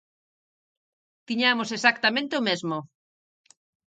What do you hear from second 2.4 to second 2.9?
mesmo.